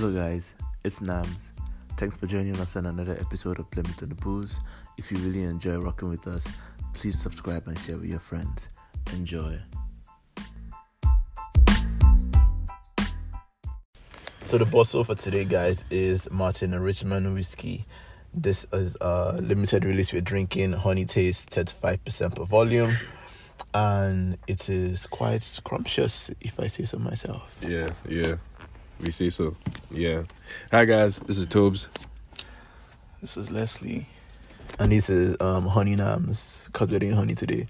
[0.00, 1.50] Hello, guys, it's Nams.
[1.98, 4.58] Thanks for joining us on another episode of Plymouth to the Booze.
[4.96, 6.42] If you really enjoy rocking with us,
[6.94, 8.70] please subscribe and share with your friends.
[9.12, 9.60] Enjoy.
[14.46, 17.84] So the bottle for today, guys, is Martin and Richmond whiskey.
[18.32, 20.14] This is a limited release.
[20.14, 22.96] We're drinking Honey Taste, 35% per volume,
[23.74, 27.54] and it is quite scrumptious, if I say so myself.
[27.60, 28.36] Yeah, yeah.
[29.02, 29.56] We say so.
[29.90, 30.22] Yeah.
[30.70, 31.88] Hi guys, this is Tobes.
[33.20, 34.06] This is Leslie.
[34.78, 37.66] And this is um, Honey Nams, because we're doing honey today.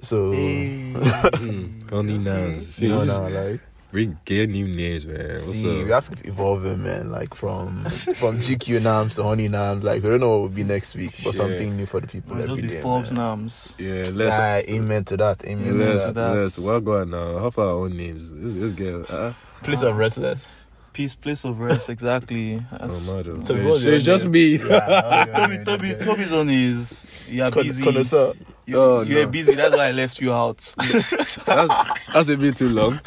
[0.00, 2.60] So, Mm, Honey Nams.
[2.60, 3.60] See, you know, this is- like,
[3.92, 5.34] we get new names, man.
[5.34, 6.04] What's see, we up?
[6.04, 7.10] have to keep evolving, man.
[7.10, 7.84] Like from
[8.16, 9.82] from GQ Nams to Honey Nams.
[9.84, 11.34] Like we don't know what will be next week, but Shit.
[11.36, 13.38] something new for the people Might every just be day, Forbes man.
[13.48, 13.78] Nams.
[13.78, 15.44] Yeah, let's Aye, amen to that.
[15.46, 16.14] Amen to let's that.
[16.14, 16.34] that.
[16.36, 17.38] let's well go on now.
[17.38, 18.32] How far our own names?
[18.34, 20.52] Let's, let's get uh, Place of restless.
[20.92, 22.56] Peace, place of rest, exactly.
[22.72, 23.46] oh That's- my god.
[23.46, 24.32] So So, so it's just name?
[24.32, 24.58] me.
[24.58, 27.06] Toby, Toby, Toby's on his.
[27.28, 27.82] You're Con- busy.
[27.84, 28.32] Connoisseur.
[28.64, 29.30] You, Oh, you're no.
[29.30, 29.54] busy.
[29.54, 30.56] That's why I left you out.
[30.76, 32.98] that's, that's a bit too long.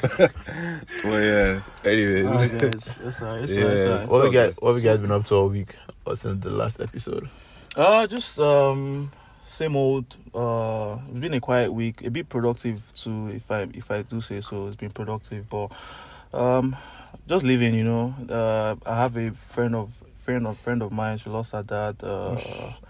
[1.03, 1.61] well yeah.
[1.83, 2.25] Anyways.
[2.31, 2.97] Alright, guys.
[3.01, 3.43] That's alright.
[3.43, 3.63] It's Yeah.
[3.65, 3.79] alright.
[3.79, 4.29] It's What alright.
[4.29, 7.27] we guys what we guys been up to all week or since the last episode?
[7.75, 9.11] Uh, just um,
[9.47, 10.05] same old.
[10.33, 12.05] Uh, it's been a quiet week.
[12.05, 14.67] A bit productive too, if I if I do say so.
[14.67, 15.71] It's been productive, but
[16.33, 16.75] um,
[17.27, 17.73] just living.
[17.75, 18.15] You know.
[18.29, 21.17] Uh, I have a friend of friend of friend of mine.
[21.17, 21.97] She lost her dad.
[22.03, 22.37] Uh.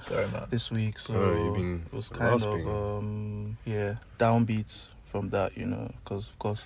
[0.02, 0.48] Sorry, man.
[0.50, 2.67] this week, so Oh, you've been it was kind of rasping.
[2.67, 6.64] um yeah downbeats from that, you know, because of course.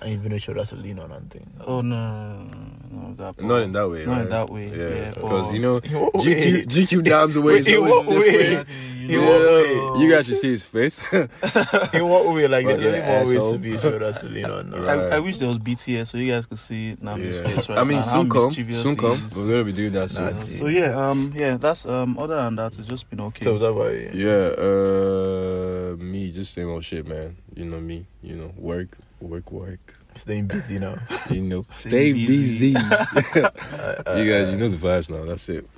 [0.00, 1.50] And you've been a shoulder to lean on and thing.
[1.66, 4.22] Oh no, no, no, no, that Not in that way, Not right?
[4.22, 6.66] in that way, yeah, because but- you know GQ?
[6.66, 8.30] GQ Dams away is In always what way?
[8.38, 8.68] different.
[9.08, 10.00] In know, what Yeah, way?
[10.04, 11.02] you guys should see his face.
[11.12, 12.46] In what way?
[12.48, 14.70] Like Fucking there's only more ways to be a shoulder to lean on.
[14.70, 14.78] No?
[14.78, 14.98] Right.
[15.12, 17.42] I, I wish there was BTS so you guys could see Nami's Yeah.
[17.44, 19.20] face right I mean, now, soon come, soon come.
[19.36, 20.34] We're gonna be doing that soon.
[20.36, 22.18] Nah, So yeah, um, yeah, that's um.
[22.18, 23.44] Other than that, it's just been okay.
[23.44, 24.10] So that way.
[24.12, 27.36] Yeah, uh, me just same old shit, man.
[27.54, 28.06] You know me.
[28.22, 29.94] You know, work, work, work.
[30.14, 30.96] Staying busy now.
[31.30, 32.72] You know, Stay stay busy.
[32.74, 32.76] busy.
[32.76, 33.06] Uh,
[34.16, 35.24] you guys, uh, you know the vibes now.
[35.24, 35.68] That's it.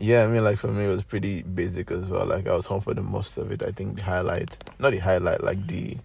[0.00, 2.26] Yeah, I mean, like for me, it was pretty basic as well.
[2.26, 3.62] Like I was home for the most of it.
[3.62, 5.96] I think the highlight, not the highlight, like the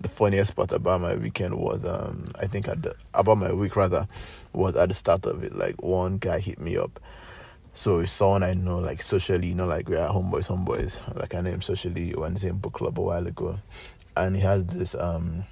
[0.00, 3.76] the funniest part about my weekend was, um, I think at the about my week
[3.76, 4.06] rather,
[4.52, 5.54] was at the start of it.
[5.56, 7.00] Like one guy hit me up.
[7.72, 11.00] So it's someone I know, like socially, you know, like we are homeboys, homeboys.
[11.16, 12.14] Like I know him socially.
[12.14, 13.58] We went to the same book club a while ago,
[14.16, 15.44] and he has this um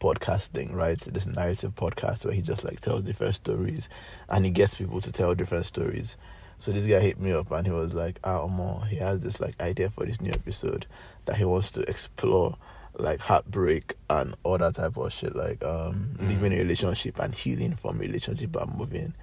[0.00, 0.98] podcast thing, right?
[0.98, 3.88] This narrative podcast where he just like tells different stories,
[4.28, 6.16] and he gets people to tell different stories.
[6.58, 9.40] So this guy hit me up and he was like, "Ah, Omo, he has this
[9.40, 10.86] like idea for this new episode
[11.24, 12.56] that he wants to explore."
[12.98, 16.28] like heartbreak and all that type of shit like um Mhm.
[16.28, 19.14] leaving a relationship and healing from a relationship and moving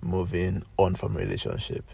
[0.00, 1.84] moving on from a relationship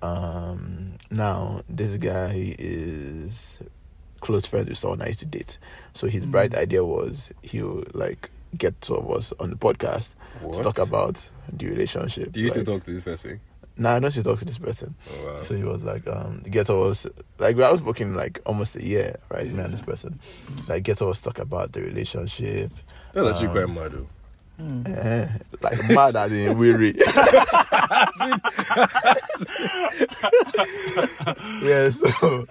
[0.00, 3.58] um now this guy is
[4.20, 5.58] close friends with someone i used to date
[5.92, 6.30] so his Mm.
[6.30, 10.54] bright idea was he'll like get two of us on the podcast What?
[10.54, 13.38] to talk about the relationship Do you still like, talk to this person?
[13.80, 15.42] Nah i don't still talk to this person Oh wow.
[15.42, 17.06] so he was like, um, get us
[17.38, 19.50] like I was booking like almost a year, right?
[19.50, 20.20] Me and this person,
[20.68, 22.70] like get us talk about the relationship,
[23.14, 24.06] That's actually um, quite mad, though.
[24.60, 24.82] Hmm.
[24.86, 25.28] eh,
[25.62, 26.94] like mad as in weary.
[31.62, 32.46] yeah, so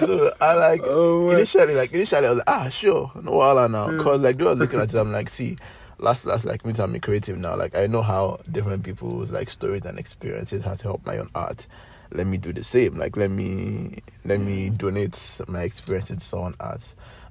[0.00, 3.96] so I like Oh, initially like initially I was like ah sure no wala now
[3.98, 5.56] cause like they were looking at it I'm like see
[6.00, 7.56] last last like me I'm creative now.
[7.56, 11.66] Like I know how different people's like stories and experiences has helped my own art.
[12.12, 12.96] Let me do the same.
[12.96, 14.78] Like let me let me mm.
[14.78, 16.82] donate my experiences to someone art.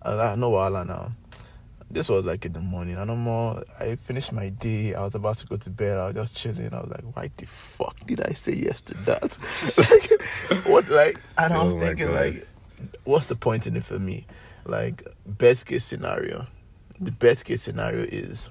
[0.02, 1.12] I know wala now.
[1.91, 2.97] This was like in the morning.
[2.97, 4.94] I no more I finished my day.
[4.94, 5.97] I was about to go to bed.
[5.97, 6.74] I was just chilling.
[6.74, 9.38] I was like why the fuck did I say yes to that?
[10.59, 12.15] Like what like and I oh was Oh thinking God.
[12.15, 12.48] like
[13.04, 14.27] what's the point in it for me?
[14.65, 16.45] Like best case scenario,
[17.00, 18.50] the best case scenario is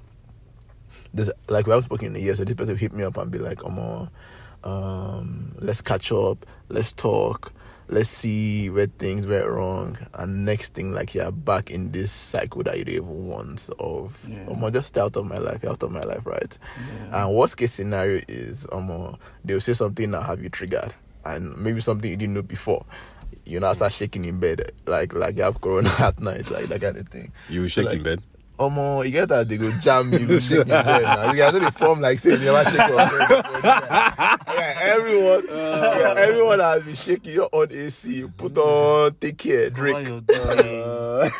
[1.14, 1.30] this.
[1.48, 3.30] Like we haven't spoken in a year, so this person will hit me up and
[3.30, 4.08] be like, "Omo,
[4.64, 7.52] um, let's catch up, let's talk,
[7.88, 12.62] let's see where things went wrong." And next thing, like you're back in this cycle
[12.64, 14.44] that you don't even want of, Yeah.
[14.46, 16.58] "Omo, just stay out of my life, you're out of my life, right?"
[17.10, 17.24] Yeah.
[17.26, 20.92] And worst case scenario is um they'll say something that have you triggered
[21.24, 22.84] and maybe something you didn't know before.
[23.44, 26.80] You now start shaking in bed like like you have corona at night, like that
[26.80, 27.32] kind of thing.
[27.48, 28.22] You were So, shaking like, bed.
[28.58, 31.32] Omo, you get that they go jam you, go shake your bed now.
[31.32, 33.44] You know they form like say you never shake your bed.
[33.62, 38.24] Yeah, everyone, yeah, everyone has been shaking your own AC.
[38.36, 40.08] Put on, take care, drink.
[40.28, 41.30] Uh,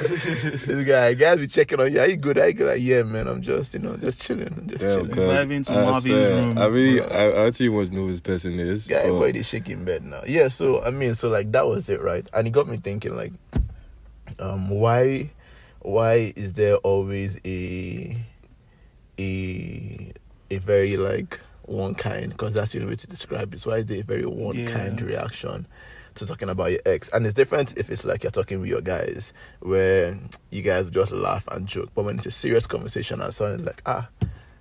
[0.00, 2.00] This guy, guys be checking on you.
[2.00, 2.38] Are you good?
[2.38, 2.68] Are you good?
[2.68, 3.26] Like, yeah, man.
[3.26, 4.46] I'm just, you know, just chilling.
[4.56, 5.10] I'm just damn, chilling.
[5.10, 7.00] cuz, Dive into I Marvin's room, I really.
[7.02, 8.88] I, I actually want to know who this person is.
[8.88, 10.22] Yeah, but- everybody shaking bed now.
[10.26, 12.26] Yeah, so I mean, so like that was it, right?
[12.32, 13.32] And it got me thinking, like,
[14.38, 15.30] um, why,
[15.80, 18.16] why is there always a,
[19.18, 20.12] a,
[20.50, 22.30] a very like one kind?
[22.30, 23.60] Because that's the only way to describe it.
[23.60, 24.66] So why is there a very one Yeah.
[24.66, 25.66] kind reaction?
[26.16, 28.80] To talking about your ex, and it's different if it's like you're talking with your
[28.80, 30.18] guys, where
[30.50, 31.90] you guys just laugh and joke.
[31.94, 34.08] But when it's a serious conversation, and someone's like, ah,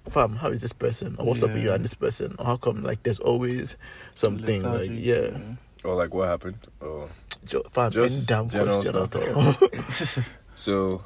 [0.09, 1.15] fam, how is this person?
[1.17, 2.35] Or what's up with you and this person?
[2.37, 3.77] Or how come like there's always
[4.13, 5.37] something like Lethargic, yeah,
[5.83, 6.59] Or like what happened?
[6.83, 7.09] Oh.
[7.45, 10.19] jo- fam, Just any damn general question at stuff.
[10.19, 10.23] all.
[10.59, 11.01] So,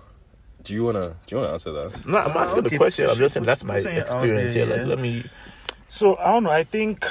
[0.64, 2.06] do you wanna do you wanna answer that?
[2.08, 3.08] no, I'm asking the Okay, question.
[3.08, 4.76] I'm just saying that's my push it out experience there, here.
[4.76, 4.88] Like, yeah.
[4.88, 5.24] let me.
[5.90, 6.50] So I don't know.
[6.50, 7.06] I think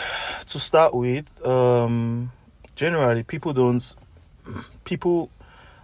[0.47, 2.33] to start with, um,
[2.75, 3.95] generally people don't.
[4.83, 5.31] People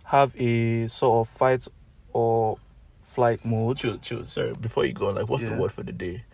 [0.03, 1.69] have a sort of fight
[2.13, 2.59] or
[3.03, 3.77] flight mode.
[3.77, 4.27] Chill, chill.
[4.27, 6.25] Sorry, before you go, on, like, what's the word for the day?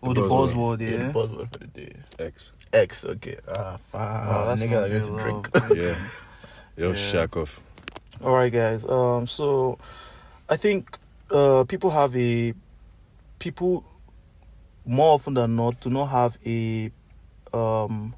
[0.00, 0.78] Or the buzzword.
[0.78, 1.08] buzzword, Yeah, yeah.
[1.08, 1.92] the buzzword for the day.
[2.18, 2.52] X.
[2.72, 3.04] X.
[3.04, 3.36] Okay.
[3.54, 4.28] Ah, fam.
[4.32, 5.76] Oh, that's nigga, not are going to drink.
[5.78, 5.96] Yeah.
[6.78, 6.94] Yo, Yeah.
[6.94, 7.60] shack off.
[8.22, 8.84] All right, guys.
[8.84, 9.78] Um, so
[10.48, 10.98] I think
[11.30, 12.54] uh, people have a
[13.38, 13.84] people
[14.86, 16.90] more often than not do not have a
[17.52, 18.14] um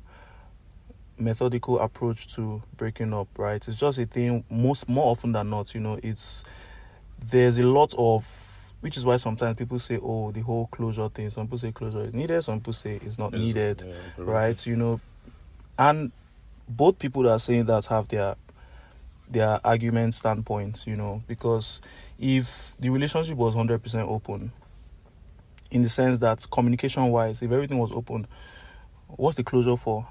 [1.18, 3.28] methodical approach to breaking up.
[3.38, 3.66] Right?
[3.66, 4.44] It's just a thing.
[4.50, 6.44] Most more often than not, you know, it's
[7.30, 11.30] there's a lot of which is why sometimes people say, "Oh, the whole closure thing."
[11.30, 12.42] Some people say closure is needed.
[12.42, 15.00] Some people say it's not needed Yeah, right you know
[15.78, 16.12] and
[16.68, 18.34] both people that are saying that have their
[19.30, 21.80] their argument standpoints you know because
[22.18, 24.52] if the relationship was 100% open
[25.70, 28.26] in the sense that communication wise if everything was open
[29.08, 30.06] what's the closure for?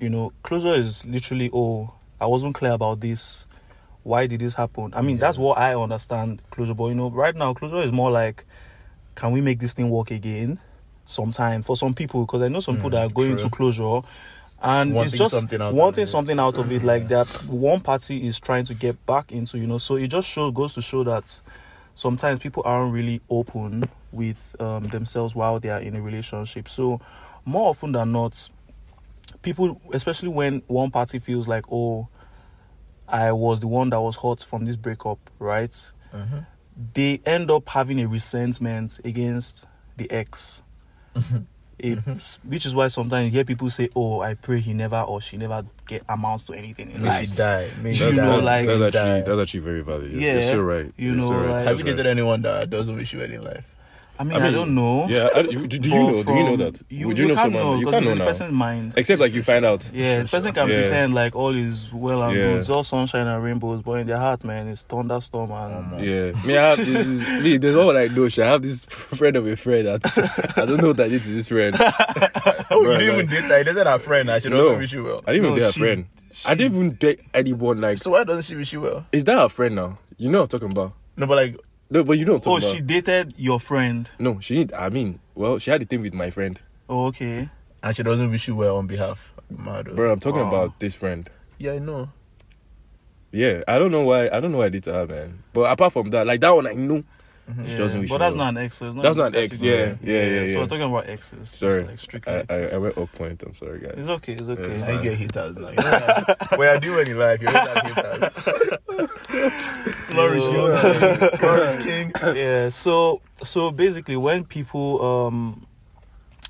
[0.00, 3.46] You know closure is literally oh i wasn't clear about this.
[4.02, 4.92] Why did this happen?
[4.94, 8.10] I mean that's what i understand closure but you know right now closure is more
[8.10, 8.44] like
[9.14, 10.60] can we make this thing work again
[11.06, 12.26] sometime for some people?
[12.26, 13.44] Because i know some people Mm, that are going true.
[13.44, 14.00] to closure
[14.62, 16.06] and Wanting it's just something out of wanting it.
[16.08, 19.66] something out of it like that one party is trying to get back into you
[19.66, 21.40] know so it just show goes to show that
[21.94, 27.00] sometimes people aren't really open with um, themselves while they are in a relationship so
[27.44, 28.48] more often than not
[29.42, 32.08] people especially when one party feels like oh
[33.08, 36.46] i was the one that was hurt from this breakup right Mhm.
[36.94, 39.66] they end up having a resentment against
[39.96, 40.62] the ex.
[41.78, 42.48] It- mm-hmm.
[42.48, 45.36] which is why sometimes you hear people say, "Oh, I pray he never or she
[45.36, 47.70] never get amounts to anything in May she life." die.
[47.82, 49.20] May she That's, You know, that's, like- that's May actually die.
[49.20, 50.10] that's actually very valid.
[50.12, 50.92] You're, Yeah, you're so right.
[50.96, 51.42] you You're so know, right.
[51.42, 51.96] like- Have That's you right.
[51.96, 53.64] dated anyone that doesn't wish you any life?
[54.18, 55.08] I mean, I I, don't know.
[55.08, 56.22] Yeah, I, do, do you know?
[56.22, 56.82] Do you know that?
[56.88, 57.62] You, Would you, you, know can't someone?
[57.62, 58.30] know you because can't know in the now.
[58.30, 58.92] person's mind.
[58.96, 59.90] Except like you find out.
[59.92, 60.80] Yeah, the person can Yeah.
[60.82, 62.42] pretend like all is well and Yeah.
[62.48, 62.58] good.
[62.60, 66.32] It's all sunshine and rainbows, but in their heart, man, it's thunderstorm and Um, Yeah,
[66.46, 67.56] me, I have this, this- me.
[67.58, 68.28] There's one I know.
[68.28, 69.86] She I have this friend of a friend.
[69.86, 71.76] That, I don't know that I did to this friend.
[72.68, 73.58] Oh, you didn't even like- date her.
[73.58, 74.30] You dated her friend.
[74.30, 74.66] I should No.
[74.68, 75.22] also wish you well.
[75.26, 76.06] I didn't even No, date a she- friend.
[76.44, 77.80] I didn't even date anyone.
[77.80, 79.06] Like, So why doesn't she wish you well?
[79.12, 79.98] is that a friend now?
[80.18, 80.92] You know what I'm talking about?
[81.16, 81.56] No, but like,
[81.88, 84.10] No, but you don't I'm oh, talking she dated your friend.
[84.18, 84.72] No, she need.
[84.72, 87.48] I mean, well, she had a thing with my friend, Oh, okay.
[87.82, 89.32] and she doesn't wish you well on behalf.
[89.48, 89.94] Mad.
[89.94, 90.10] bro.
[90.10, 90.48] I'm talking Wow.
[90.48, 91.30] about this friend.
[91.58, 92.10] Yeah, I know.
[93.32, 94.28] Yeah, I don't know why.
[94.28, 95.42] I don't know why I did to her, man.
[95.52, 97.04] But apart from that, like that one, I know.
[97.64, 98.46] She Yeah, doesn't wish but that's well.
[98.52, 98.76] not an ex.
[98.78, 99.98] So not That's not an ex, category.
[100.02, 101.38] yeah, yeah, yeah, So we're talking about exes.
[101.42, 102.72] It's Sorry, like strictly I, I, exes.
[102.74, 103.42] I went off point.
[103.44, 103.94] I'm sorry, guys.
[103.96, 104.32] It's okay.
[104.32, 104.62] It's okay.
[104.62, 105.02] it's Now you fine.
[105.04, 105.68] get haters now.
[105.68, 106.54] You know that.
[106.58, 108.32] When you doing in life, you don't have haters.
[110.10, 111.38] Flourish, you know that.
[111.38, 112.12] Flourish, king.
[112.36, 112.68] yeah.
[112.68, 115.66] So so basically, when people um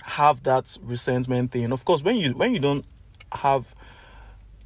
[0.05, 2.85] have that resentment thing, of course, when you when you don't
[3.33, 3.75] have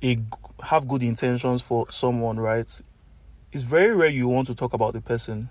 [0.03, 0.19] a
[0.63, 2.81] have good intentions for someone, right?
[3.53, 5.49] It's very rare you want to talk about the person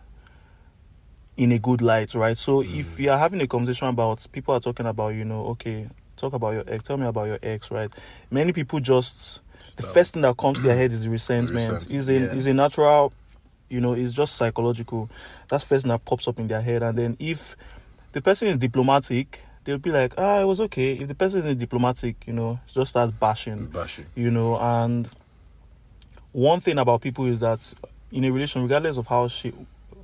[1.39, 2.37] in a good light, right?
[2.37, 5.87] So if you are having a conversation about people are talking about, you know, okay,
[6.17, 7.89] talk about your ex, tell me about your ex, right?
[8.29, 9.39] Many people just
[9.77, 9.93] the Stop.
[9.93, 11.71] first thing that comes to their head is the resentment.
[11.71, 12.33] Resent, Is a yeah.
[12.33, 13.13] is a natural,
[13.69, 15.09] you know, it's just psychological.
[15.47, 17.55] That's first thing that pops up in their head, and then if
[18.11, 20.93] the person is diplomatic, they'll be like, ah, it was okay.
[20.93, 24.07] If the person isn't diplomatic, you know, it just starts bashing Bashing.
[24.15, 25.07] you know and
[26.33, 27.73] one thing about people is that
[28.11, 29.53] in a relation regardless of how shit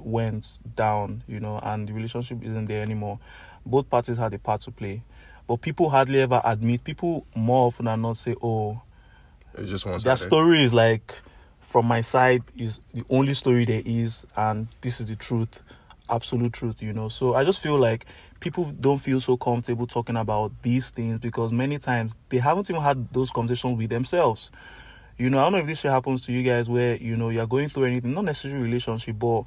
[0.06, 3.20] went down you know and the relationship isn't there anymore.
[3.66, 5.02] Both parties had a part to play.
[5.48, 8.82] But people hardly ever admit people more often than not say oh
[9.58, 11.14] It's just their story is like
[11.60, 15.62] from my side is the only story there is and this is the truth
[16.10, 17.10] absolute truth you know.
[17.10, 18.06] So i just feel like
[18.40, 22.82] people don't feel so comfortable talking about these things because many times they haven't even
[22.82, 24.52] had those conversations with themselves.
[25.18, 27.30] You know i don't know if this shit happens to you guys where you know
[27.30, 29.44] you're going through anything not necessarily relationship but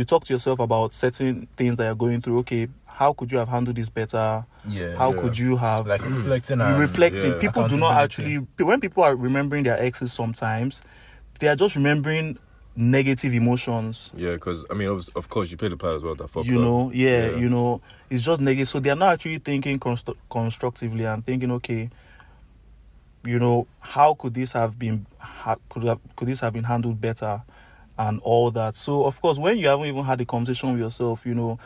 [0.00, 3.38] you talk to yourself about certain things that you're going through okay how could you
[3.38, 4.96] have handled this better Yeah.
[4.96, 5.20] how Yeah.
[5.20, 7.38] could you have like reflecting and reflecting yeah.
[7.38, 10.82] people do not actually when people are remembering their exes sometimes
[11.38, 12.38] they are just remembering
[12.76, 16.14] negative emotions Yeah, because I mean, of, of course, you play the part as well.
[16.14, 16.62] That fucked you up.
[16.64, 17.36] know yeah, Yeah.
[17.36, 21.90] you know it's just negative so they're not actually thinking constru- constructively and thinking okay
[23.24, 27.00] you know how could this have been ha- could have could this have been handled
[27.00, 27.42] better
[28.00, 31.26] and all that so of course when you haven't even had a conversation with yourself
[31.26, 31.58] you know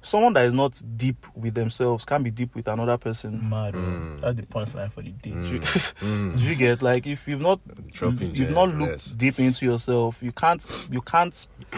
[0.00, 3.74] someone that is not deep with themselves can be deep with another person Mad.
[3.76, 3.78] oh.
[3.78, 4.20] Mm.
[4.20, 5.30] That's the punchline for the day.
[5.30, 5.50] Mm.
[6.00, 6.38] Do Mm.
[6.48, 7.60] you get like if you've not
[7.92, 9.14] Dropping you've not looked yes.
[9.14, 11.46] deep into yourself you can't you can't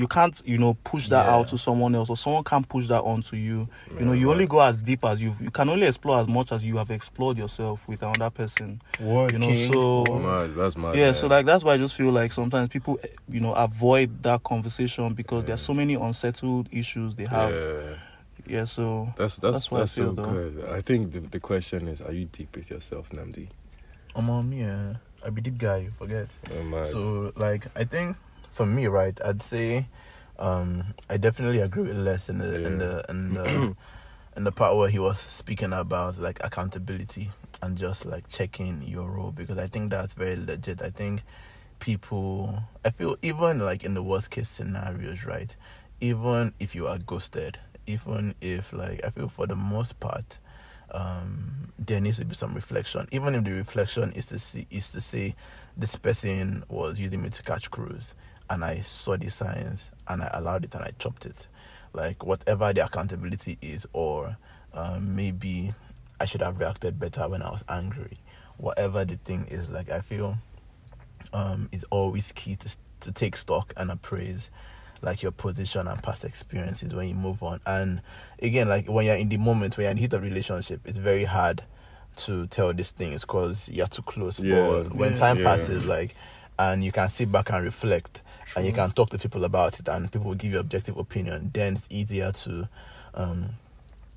[0.00, 1.34] you can't you know push that Yeah.
[1.34, 4.30] out to someone else or someone can't push that onto you you know Yeah, you
[4.32, 6.90] only go as deep as you you can only explore as much as you have
[6.90, 9.42] explored yourself with another person Working.
[9.42, 10.94] you know so Mad, that's mad.
[10.96, 11.14] yeah man.
[11.14, 14.42] so like that's why i just feel like sometimes people eh, you know avoid that
[14.42, 17.96] conversation because there's so many unsettled issues they have yeah,
[18.56, 20.32] Yeah, so that's that's That's what I that's, so feel, though.
[20.32, 20.52] good.
[20.78, 23.46] I think the, the question is, are you deep with yourself, Namdi?
[24.16, 24.64] I'm on me.
[24.64, 25.78] Uh, I be deep guy.
[25.86, 26.28] You forget.
[26.50, 26.86] Oh, mad.
[26.86, 28.16] So like I think
[28.50, 29.86] for me, right, I'd say
[30.38, 33.76] um I definitely agree with Les in the in the in the
[34.36, 37.30] in the part where he was speaking about like accountability
[37.62, 40.80] and just like checking your role because I think that's very legit.
[40.82, 41.22] I think
[41.78, 45.54] people I feel even like in the worst case scenarios, right?
[46.00, 50.38] Even if you are ghosted, even if like I feel for the most part
[50.92, 54.90] um there needs to be some reflection even if the reflection is to see is
[54.90, 55.36] to say
[55.76, 58.14] this person was using me to catch cruise
[58.50, 61.46] and i saw the signs and i allowed it and i chopped it
[61.92, 64.36] like whatever the accountability is or
[64.74, 65.72] um, maybe
[66.20, 68.18] i should have reacted better when i was angry
[68.58, 70.36] whatever the thing is like i feel
[71.32, 72.68] um it's always key to
[73.00, 74.50] to take stock and appraise
[75.02, 77.58] like your position and past experiences when you move on.
[77.64, 78.02] And
[78.42, 80.98] again, like when you're in the moment, when you're in the heat of relationship, it's
[80.98, 81.62] very hard
[82.16, 84.38] to tell these things because you're too close.
[84.38, 84.56] Yeah.
[84.82, 85.16] But when Yeah.
[85.18, 85.44] time Yeah.
[85.44, 86.14] passes, like,
[86.60, 88.22] and you can sit back and reflect,
[88.54, 91.50] and you can talk to people about it, and people will give you objective opinion,
[91.54, 92.68] then it's easier to
[93.14, 93.50] um,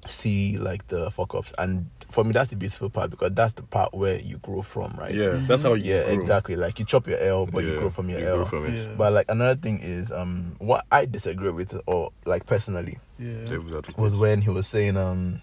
[0.06, 1.54] see like the fuck ups.
[1.58, 4.94] And for me, that's the beautiful part because that's the part where you grow from,
[5.00, 5.16] right?
[5.16, 6.22] yeah, that's how you Yeah, grow.
[6.22, 6.56] exactly.
[6.58, 8.46] Like you chop your L, but you grow from your you L.
[8.46, 8.78] from it.
[8.78, 8.96] Yeah.
[8.98, 13.58] But like another thing is, um, what I disagree with, or like personally, yeah
[13.98, 15.42] was when he was saying, um,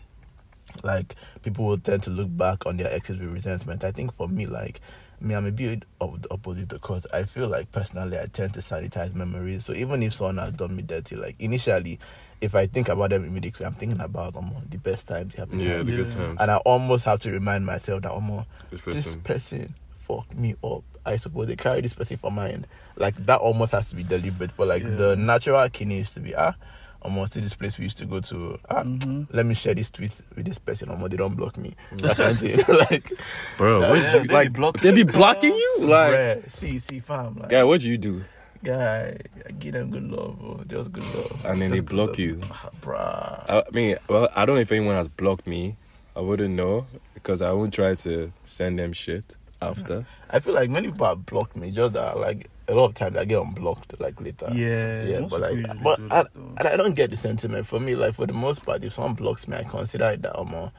[0.84, 3.84] like people will tend to look back on their exes with resentment.
[3.84, 4.80] I think for me, like
[5.22, 8.60] me, I'm a bit of the opposite because I feel like personally I tend to
[8.60, 9.64] sanitize memories.
[9.64, 11.98] So even if someone has done me dirty, like initially,
[12.40, 15.58] if I think about them immediately, I'm thinking about um, the best times, the happy
[15.58, 15.86] yeah, times.
[15.86, 16.36] the good times.
[16.40, 19.20] and I almost have to remind myself that um, This this person.
[19.22, 20.82] person fucked me up.
[21.04, 22.66] I suppose they carry this person for mind.
[22.96, 24.50] Like that almost has to be deliberate.
[24.56, 24.90] But like Yeah.
[24.96, 26.54] the natural kidney is to be ah,
[27.02, 28.58] almost to this place we used to go to.
[28.68, 29.26] Ah, Mhm.
[29.32, 30.88] let me share this tweet with this person.
[30.90, 31.74] Almost they don't block me.
[31.92, 32.58] That kind of thing.
[32.90, 33.12] like,
[33.56, 35.76] Bro, what Yeah, you, they be blocking they be you, blocking you?
[35.82, 37.36] Like, bruh, see, see, fam.
[37.36, 38.24] Like, guy, what do you do?
[38.62, 39.16] guy,
[39.48, 40.60] I give them good love, bro.
[40.68, 41.46] just good love.
[41.46, 42.18] And then Just they block love.
[42.18, 42.40] you.
[42.44, 43.44] Ah, bruh.
[43.48, 45.76] I mean, well, I don't know if anyone has blocked me.
[46.14, 50.04] I wouldn't know because I won't try to send them shit after.
[50.28, 51.70] I feel like many people have blocked me.
[51.70, 54.48] Just that, like a lot of times I get unblocked like later.
[54.52, 56.24] yeah yeah, but like, but do I,
[56.58, 57.66] and I don't get the sentiment.
[57.66, 60.38] For me, like for the most part, if someone blocks me, I consider it that
[60.38, 60.72] I'm a,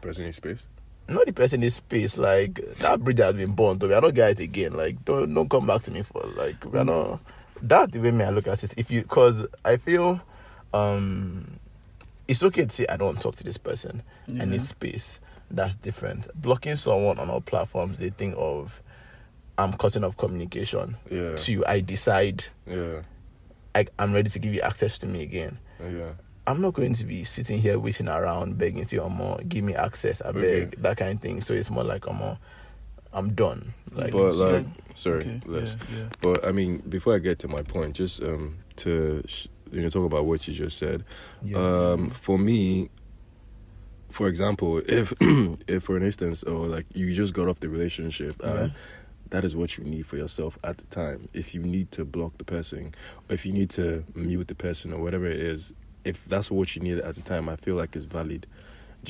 [0.00, 0.66] Person in space.
[1.08, 2.18] not the person in space.
[2.18, 3.80] Like that bridge has been burned.
[3.80, 4.74] So we are not guys again.
[4.74, 7.20] Like don't don't come back to me for like we're not.
[7.60, 8.74] That's the way me I look at it.
[8.76, 10.20] If you, cause I feel,
[10.72, 11.58] um,
[12.28, 14.02] it's okay to say I don't talk to this person.
[14.28, 14.66] I need Yeah.
[14.66, 15.18] space.
[15.50, 16.28] That's different.
[16.40, 18.82] Blocking someone on our platforms, they think of,
[19.58, 20.96] I'm cutting off communication.
[21.10, 21.34] Yeah.
[21.34, 23.02] To you, I decide Yeah.
[23.74, 25.58] I, I'm ready to give you access to me again.
[25.80, 26.12] Yeah.
[26.46, 29.74] I'm not going to be sitting here waiting around begging to oh more give me
[29.74, 30.70] access I beg Okay.
[30.78, 31.40] that kind of thing.
[31.42, 32.38] So it's more like I'm more,
[33.12, 33.74] I'm done.
[33.92, 35.76] Like but so- like, sorry, okay, less.
[35.92, 36.04] yeah, yeah.
[36.22, 39.90] But I mean, before I get to my point, just um to sh- you know
[39.90, 41.04] talk about what you just said.
[41.42, 41.58] yeah.
[41.58, 42.88] Um, for me,
[44.10, 45.12] for example, if
[45.68, 48.76] if for an instance, or like you just got off the relationship and Yeah.
[49.30, 51.28] That is what you need for yourself at the time.
[51.32, 52.94] If you need to block the person,
[53.28, 55.72] or if you need to mute the person, or whatever it is,
[56.04, 58.46] if that's what you need at the time, I feel like it's valid.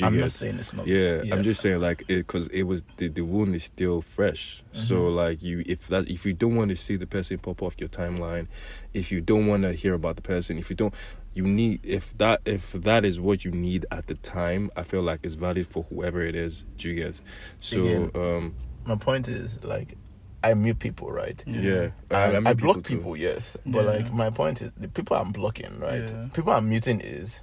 [0.03, 0.87] I'm not saying it's not.
[0.87, 1.35] yeah, yeah.
[1.35, 4.63] I'm just saying like because it was the, the wound is still fresh.
[4.73, 5.17] So Mhm.
[5.17, 7.89] like you, if that if you don't want to see the person pop off your
[7.89, 8.49] timeline,
[8.93, 10.93] if you don't want to hear about the person, if you don't,
[11.35, 15.03] you need if that if that is what you need at the time, I feel
[15.03, 16.67] like it's valid for whoever it is.
[16.77, 17.21] Do you get?
[17.59, 19.97] So Again, um My point is like,
[20.43, 21.43] I mute people, right?
[21.47, 22.97] yeah, I, I, meet block too.
[22.97, 23.91] people, yes, but Yeah.
[23.91, 26.03] like my point is the people I'm blocking, right?
[26.05, 26.29] Yeah.
[26.33, 27.41] People I'm muting is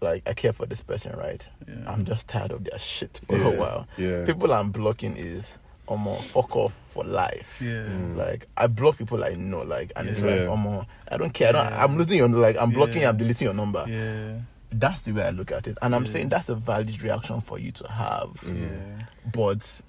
[0.00, 1.46] like I care for this person, right?
[1.66, 1.74] Yeah.
[1.90, 3.88] I'm just tired of their shit for Yeah, a while.
[3.96, 7.60] Yeah, People I'm blocking is Omo fuck off for life.
[7.62, 7.86] yeah.
[7.86, 8.16] Mm.
[8.16, 10.30] Like I block people I know, like, and it's Yeah.
[10.30, 11.48] like Omo, I don't care.
[11.48, 11.84] I don't, Yeah.
[11.84, 13.02] I'm losing your like I'm blocking.
[13.02, 13.08] Yeah.
[13.10, 13.84] I'm deleting your number.
[13.88, 14.38] Yeah.
[14.70, 16.10] That's the way I look at it, and I'm Yeah.
[16.12, 18.30] saying that's a valid reaction for you to have.
[18.46, 19.06] Yeah.
[19.32, 19.80] But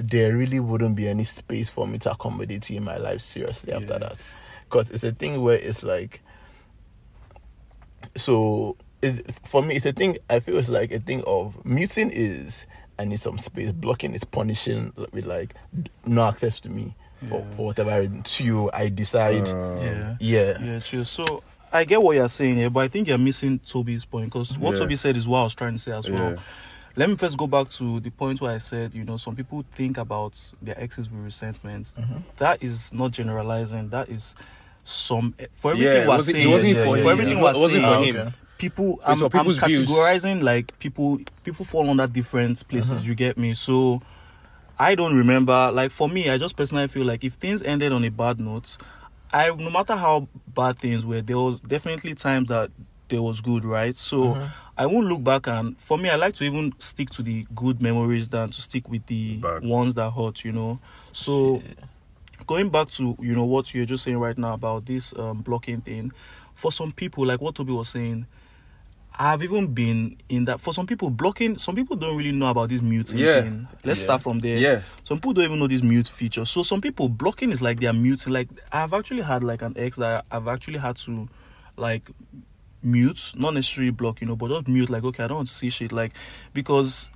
[0.00, 3.72] there really wouldn't be any space for me to accommodate you in my life seriously
[3.72, 3.98] after Yeah.
[3.98, 4.16] that,
[4.64, 6.20] because it's a thing where it's like.
[8.16, 10.18] So it's, for me, it's a thing.
[10.30, 12.66] I feel it's like a thing of muting is
[12.98, 13.72] I need some space.
[13.72, 15.54] Blocking is punishing with like
[16.06, 16.94] no access to me
[17.28, 17.50] for, Yeah.
[17.56, 18.22] for whatever reason.
[18.22, 19.48] Till I decide.
[19.48, 20.16] Uh, Yeah.
[20.20, 20.58] yeah.
[20.64, 21.04] Yeah, true.
[21.04, 24.56] So I get what you're saying here, but I think you're missing Toby's point because
[24.58, 24.80] what Yeah.
[24.82, 26.36] Toby said is what I was trying to say as well.
[26.98, 27.04] Yeah.
[27.04, 29.64] Let me first go back to the point where I said, you know, some people
[29.74, 31.94] think about their exes with resentment.
[31.98, 32.22] Mhm.
[32.38, 33.88] That is not generalizing.
[33.90, 34.34] That is
[34.84, 36.52] some for Yeah, everything it we're wasn't- it saying.
[36.52, 37.08] wasn't for for him.
[37.08, 38.16] everything It we're wasn't saying, for him.
[38.26, 38.34] okay.
[38.58, 39.88] people It's I'm, for I'm people's views.
[39.88, 43.00] categorizing like people people fall under different places Uh-huh.
[43.04, 44.02] you get me so
[44.80, 48.02] i don't remember like for me i just personally feel like if things ended on
[48.04, 48.76] a bad note
[49.32, 50.26] i no matter how
[50.56, 52.72] bad things were there was definitely times that
[53.08, 54.50] there was good right so Mhm.
[54.76, 57.80] i won't look back and for me i like to even stick to the good
[57.82, 59.64] memories than to stick with the Bad.
[59.64, 60.78] ones that hurt you know
[61.12, 61.78] so Shit.
[62.46, 65.80] going back to you know what you're just saying right now about this um, blocking
[65.80, 66.12] thing
[66.54, 68.26] for some people like what toby was saying
[69.20, 72.68] i've even been in that for some people blocking some people don't really know about
[72.68, 73.42] this muting Yeah.
[73.42, 74.04] thing let's Yeah.
[74.04, 74.80] start from there Yeah.
[75.02, 77.92] some people don't even know this mute feature so some people blocking is like they're
[77.92, 81.28] muting like i've actually had like an ex that i've actually had to
[81.76, 82.10] like
[82.82, 85.54] mute not necessarily block you know but just mute like okay i don't want to
[85.54, 86.12] see shit like
[86.54, 87.10] because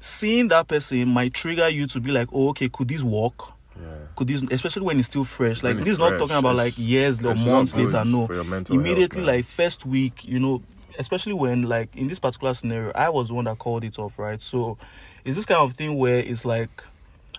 [0.00, 3.52] seeing that person might trigger you to be like oh okay could this work?
[3.80, 3.88] Yeah.
[4.16, 7.24] could this especially when it's still fresh like this is not talking about like years
[7.24, 8.26] or months later no.
[8.28, 10.62] mental health, immediately like first week you know
[10.98, 14.18] especially when like in this particular scenario i was the one that called it off
[14.18, 14.42] right?
[14.42, 14.76] So
[15.24, 16.82] it's this kind of thing where it's like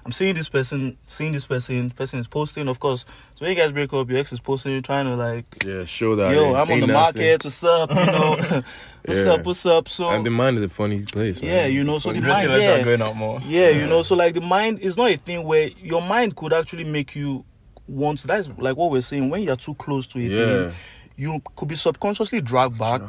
[0.06, 3.56] i'm seeing this person seeing this person person is posting of course so when you
[3.58, 6.34] guys break up your ex is posting trying to like yeah, show that.
[6.34, 7.22] yo ain't- i'm on the nothing.
[7.22, 8.36] market what's up you know
[9.06, 9.32] what's Yeah.
[9.34, 11.42] up what's up so And the mind is a funny place.
[11.42, 11.52] Man.
[11.52, 12.84] Yeah, you know, so Funny the mind- yeah.
[12.84, 13.42] Going out more.
[13.46, 16.54] yeah, you know, so like the mind is not a thing where your mind could
[16.54, 17.44] actually make you
[17.88, 18.24] want.
[18.24, 19.30] That's like what we're saying.
[19.30, 20.68] When you're too close to a Yeah.
[20.68, 20.76] thing,
[21.18, 23.02] you could be subconsciously dragged back.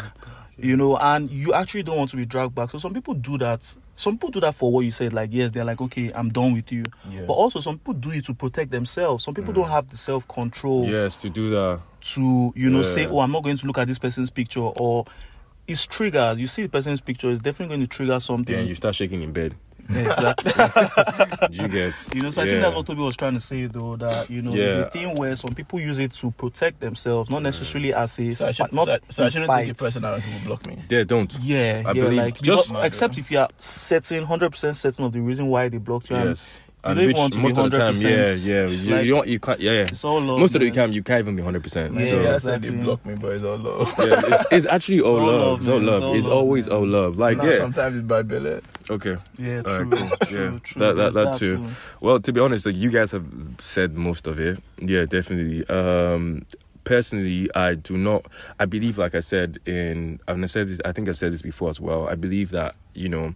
[0.58, 2.70] You know, and you actually don't want to be dragged back.
[2.70, 3.76] So some people do that.
[3.96, 5.12] Some people do that for what you said.
[5.12, 6.84] Like, yes, they're like, okay, I'm done with you.
[7.08, 7.22] Yeah.
[7.26, 9.24] But also, some people do it to protect themselves.
[9.24, 9.70] Some people don't mm.
[9.70, 11.80] have the self control Yes, to do that.
[12.14, 12.84] to, you know, Yeah.
[12.84, 14.60] say, oh, I'm not going to look at this person's picture.
[14.60, 15.04] Or
[15.66, 16.40] it's triggers.
[16.40, 18.54] You see the person's picture, it's definitely going to trigger something.
[18.54, 19.54] Yeah, you start shaking in bed.
[19.90, 20.52] exactly.
[21.50, 21.94] You get.
[22.14, 22.50] You know, so I yeah.
[22.52, 23.96] think that's what Toby was trying to say, though.
[23.96, 24.64] That you know, Yeah.
[24.64, 28.32] it's a thing where some people use it to protect themselves, not necessarily as a
[28.32, 29.86] So I, should, not so, I- so I shouldn't take it spite.
[29.86, 30.78] personal when people block me.
[30.88, 31.38] Yeah, don't.
[31.40, 35.04] Yeah, I yeah, believe like just- because, except if you are certain, hundred percent certain
[35.04, 36.16] of the reason why they blocked you.
[36.16, 36.60] and Yes.
[36.84, 39.04] You And don't which want to be most of the time, yeah, yeah, you, like-
[39.06, 39.78] you don't, you can't, yeah, yeah.
[39.82, 40.38] It's all love.
[40.38, 41.98] Most of the time, you can't even be hundred percent.
[41.98, 42.84] Yeah, So yeah, I said they exactly.
[42.84, 43.94] block me, but it's all love.
[43.98, 45.40] yeah, it's, it's actually all, all love.
[45.40, 45.88] love, It's all man.
[45.88, 46.02] It's love.
[46.04, 46.76] all It's love, always man.
[46.76, 47.18] all love.
[47.18, 48.60] Like Nah, yeah, Sometimes it's bad belly.
[48.90, 49.16] okay.
[49.38, 50.80] Yeah, true, right, true, Yeah, true.
[50.80, 51.66] that- that- There's that too.
[52.00, 53.24] Well, to be honest, like you guys have
[53.60, 54.62] said most of it.
[54.78, 55.66] Yeah, definitely.
[55.68, 56.44] Um
[56.84, 58.26] personally I do not
[58.60, 61.70] I believe like I said in I've said this I think I've said this before
[61.70, 62.06] as well.
[62.08, 63.34] I believe that, you know,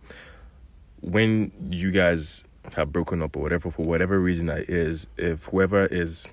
[1.01, 5.87] when you guys have broken up or whatever for whatever reason that is, if whoever
[5.87, 6.27] is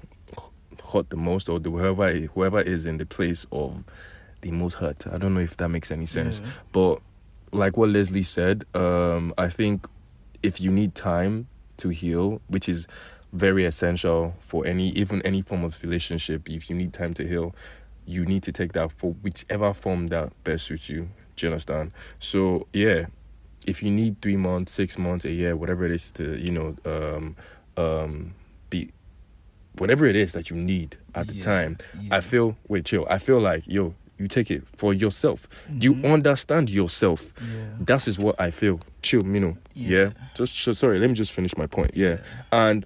[0.91, 3.83] hurt the most or the whoever whoever is in the place of
[4.41, 5.07] the most hurt.
[5.07, 6.41] I don't know if that makes any sense.
[6.41, 6.51] Yeah.
[6.71, 7.01] But
[7.51, 9.87] like what Leslie said, um, I think
[10.43, 12.87] if you need time to heal, which is
[13.33, 17.55] very essential for any even any form of relationship, if you need time to heal,
[18.05, 21.09] you need to take that for whichever form that best suits you.
[21.35, 21.91] Do you understand?
[22.19, 23.07] So yeah,
[23.65, 26.75] if you need three months, six months, a year, whatever it is to, you know,
[26.85, 27.35] um
[27.77, 28.33] um
[28.69, 28.91] be
[29.77, 32.15] whatever it is that you need at the Yeah, time, yeah.
[32.15, 33.05] I feel wait, chill.
[33.09, 35.49] I feel like yo, you take it for yourself.
[35.69, 35.83] Mhm.
[35.83, 37.33] You understand yourself.
[37.41, 37.65] Yeah.
[37.79, 38.79] That is what I feel.
[39.01, 39.57] Chill, you know.
[39.73, 40.11] Yeah.
[40.35, 40.99] Just so, sorry.
[40.99, 41.91] Let me just finish my point.
[41.95, 42.21] Yeah.
[42.51, 42.85] And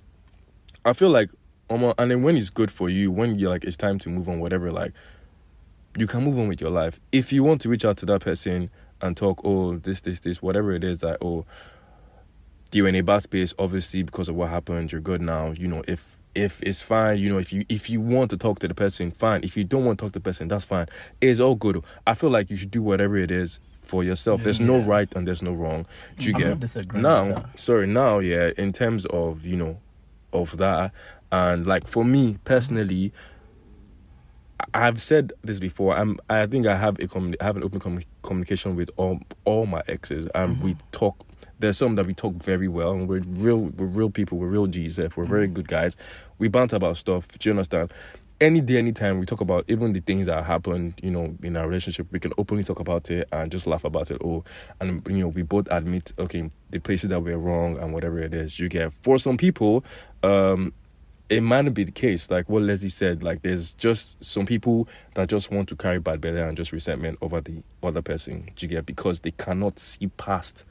[0.85, 1.29] I feel like,
[1.69, 4.27] um, and then when it's good for you, when you're like, it's time to move
[4.27, 4.93] on, whatever, like,
[5.97, 6.99] you can move on with your life.
[7.11, 10.41] If you want to reach out to that person and talk, oh, this, this, this,
[10.41, 11.45] whatever it is that, oh,
[12.71, 15.51] you're in a bad space, obviously because of what happened, you're good now.
[15.51, 18.59] You know, if if it's fine, you know, if you if you want to talk
[18.59, 19.43] to the person, fine.
[19.43, 20.87] If you don't want to talk to the person, that's fine.
[21.19, 21.83] It's all good.
[22.05, 24.43] I feel like you should do whatever it is for yourself.
[24.43, 25.87] There's no right and there's no wrong.
[26.19, 27.45] Do you I'm get not disagreeing with now?
[27.55, 28.51] Sorry, now, yeah.
[28.57, 29.79] In terms of you know,
[30.31, 30.91] of that,
[31.31, 33.38] and like for me personally, I-
[34.73, 35.95] I've said this before.
[35.95, 36.19] I'm.
[36.29, 39.65] I think I have a commu- I have an open commu- communication with all all
[39.65, 41.17] my exes, and we talk.
[41.59, 43.57] There's some that we talk very well, and we're real.
[43.57, 44.37] We're real people.
[44.37, 44.97] We're real G's.
[44.97, 45.97] We're very good guys,
[46.37, 47.27] we banter about stuff.
[47.27, 47.91] Do you understand?
[48.41, 51.67] Any day, anytime, we talk about even the things that happened, you know, in our
[51.67, 52.07] relationship.
[52.09, 54.21] We can openly talk about it and just laugh about it.
[54.23, 54.45] Oh,
[54.79, 58.33] and you know, we both admit, okay, the places that we're wrong and whatever it
[58.33, 58.57] is.
[58.57, 59.83] You get for some people,
[60.23, 60.71] um,
[61.29, 62.31] it might not be the case.
[62.31, 66.21] Like what Leslie said, like there's just some people that just want to carry bad
[66.21, 68.47] belly and just resentment over the other person.
[68.55, 70.65] Do you get because they cannot see past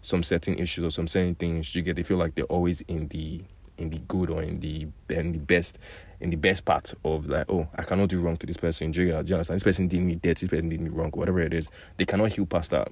[0.00, 1.72] some certain issues or some certain things.
[1.72, 3.42] Do you get they feel like they're always in the
[3.76, 5.78] in the good or in the in the best
[6.20, 8.92] in the best part of like oh I cannot do wrong to this person.
[8.92, 9.56] Do you, get- do you understand?
[9.56, 10.46] This person did me dirty.
[10.46, 11.10] This person did me wrong.
[11.10, 12.88] Whatever it is, they cannot heal past that.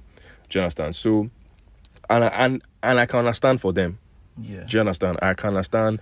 [0.49, 0.95] Do you understand?
[0.95, 1.29] So,
[2.09, 3.99] and I- and and I can understand for them.
[4.41, 4.63] Yeah.
[4.65, 5.17] Do you understand?
[5.21, 5.99] I can understand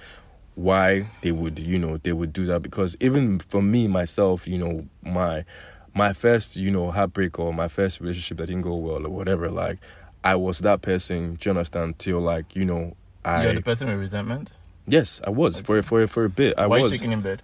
[0.56, 4.58] why they would, you know, they would do that because even for me myself, you
[4.58, 5.46] know, my
[5.94, 9.50] my first, you know, heartbreak or my first relationship that didn't go well or whatever,
[9.50, 9.80] like
[10.24, 13.88] I was that person, do you understand, till like, you know, I You're the person
[13.90, 14.52] with resentment.
[14.88, 16.56] yes, I was for for for a bit.
[16.58, 17.42] I Why are you was shaking in bed?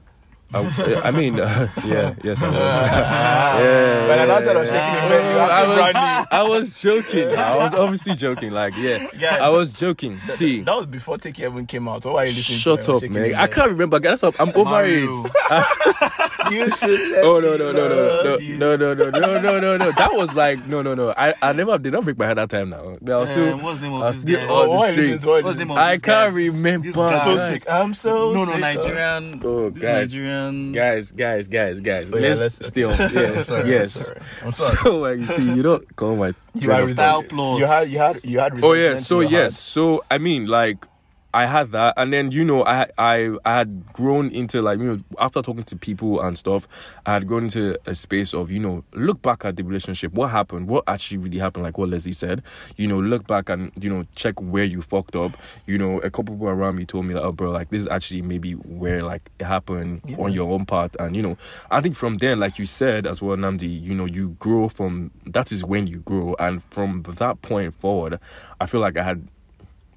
[0.53, 2.55] I, I mean, uh, yeah, yes, I was.
[2.57, 4.07] yeah.
[4.07, 6.43] When I announced that I was shaking in bed, you I have to was, I
[6.43, 7.27] was joking.
[7.37, 8.51] I was obviously joking.
[8.51, 9.37] Like, yeah, Yeah.
[9.45, 10.13] I was joking.
[10.15, 10.31] new.
[10.31, 12.03] See, that was before Take Care even came out.
[12.03, 13.35] So why are you listening Shut to up, man.
[13.35, 13.99] I can't remember.
[13.99, 16.30] Guys, I'm over it.
[16.51, 17.13] You should.
[17.23, 19.91] Oh no no no no no no no no no no no no.
[19.93, 21.13] That was like no no no.
[21.17, 22.69] I I never did not break my head that time.
[22.69, 23.53] Now I was still.
[23.53, 24.53] Um, what's the name I of was this still guy?
[24.53, 25.25] on why are the street.
[25.43, 26.37] What's the name of I this can't guy?
[26.41, 26.87] Remember.
[26.87, 27.63] This I'm so sick.
[27.69, 28.61] I'm so No, no, sick.
[28.61, 29.41] Nigerian.
[29.43, 30.13] Oh, this guys.
[30.13, 30.71] Nigerian.
[30.71, 32.11] Guys, guys, guys, guys.
[32.13, 33.93] Oh, yeah, let's, let's- still yes Sorry, yes.
[33.93, 34.19] sorry.
[34.43, 34.77] I'm sorry.
[34.83, 36.33] So like you see, you don't call my.
[36.53, 37.59] You had Styl-Plus.
[37.59, 38.63] You had you had you had.
[38.63, 38.95] Oh yeah.
[38.95, 39.57] So yes.
[39.57, 40.85] So I mean, like,
[41.33, 44.85] I had that, and then you know, I I I had grown into like you
[44.85, 46.67] know after talking to people and stuff,
[47.05, 50.29] I had grown into a space of you know look back at the relationship, what
[50.31, 52.43] happened, what actually really happened, like what Leslie said,
[52.75, 55.31] you know, look back and you know check where you fucked up.
[55.67, 57.87] You know, a couple people around me told me like, oh bro, like this is
[57.87, 60.17] actually maybe where like it happened Yeah.
[60.17, 61.37] on your own part, and you know,
[61.69, 65.11] I think from then, like you said as well, Namdi, you know, you grow from
[65.25, 68.19] that is when you grow, and from that point forward,
[68.59, 69.27] I feel like I had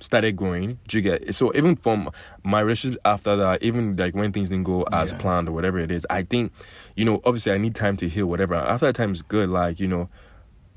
[0.00, 0.78] started growing.
[0.88, 2.10] Do you get so even from
[2.44, 5.18] my relationship after that, even like when things didn't go as Yeah.
[5.18, 6.52] planned or whatever it is, I think,
[6.96, 8.54] you know, obviously I need time to heal, whatever.
[8.54, 10.08] After that time is good, like, you know,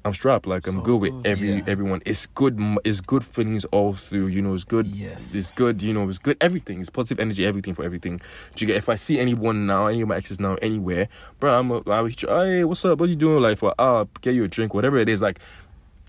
[0.05, 1.61] I'm strapped, like I'm So good with every Yeah.
[1.67, 2.01] everyone.
[2.05, 5.33] It's good it's good feelings all through, you know, it's good Yes.
[5.35, 6.79] it's good, you know, it's good everything.
[6.79, 8.21] It's positive energy, everything for everything.
[8.55, 11.09] Do you get if I see anyone now, any of my exes now, anywhere,
[11.41, 12.99] bro, I'm a, I was hey, what's up?
[12.99, 13.41] What you doing?
[13.43, 15.39] Like for ah, get you a drink, whatever it is, like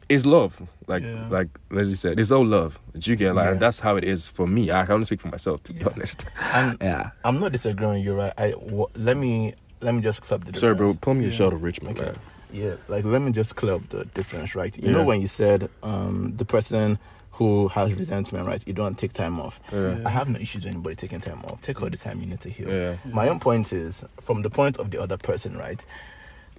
[0.09, 0.63] it's love.
[0.87, 1.29] Like Yeah.
[1.29, 2.79] like Leslie said, it's all love.
[2.99, 3.55] Do you get like Yeah.
[3.55, 4.71] that's how it is for me.
[4.71, 6.25] I can only speak for myself to be honest.
[6.55, 7.11] And Yeah.
[7.25, 8.03] I'm not disagreeing.
[8.03, 8.33] You're right.
[8.39, 10.95] I w- let me let me just accept the Sorry, bro.
[10.95, 11.35] Pour me a Yeah.
[11.35, 12.07] shot of Richmond, Okay.
[12.09, 12.17] man.
[12.51, 14.75] Yeah, like let me just clear up the difference, right?
[14.77, 14.93] You Yeah.
[14.93, 16.99] know when you said um the person
[17.33, 18.63] who has resentment, right?
[18.67, 19.61] You don't take time off.
[19.73, 19.99] Yeah.
[20.05, 21.61] I have no issues with anybody taking time off.
[21.63, 22.69] Take all the time you need to heal.
[22.69, 22.95] Yeah.
[23.13, 25.85] My own point is from the point of the other person, right?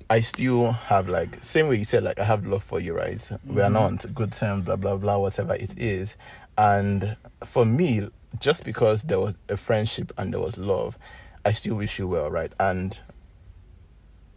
[0.09, 3.21] I still have like same way you said like I have love for you, right?
[3.45, 6.15] We are not on good terms, blah blah blah, whatever it is.
[6.57, 10.97] And for me, just because there was a friendship and there was love,
[11.45, 12.51] I still wish you well, right?
[12.59, 12.99] And